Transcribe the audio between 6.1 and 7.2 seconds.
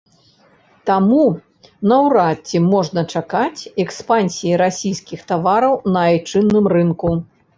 айчынным рынку.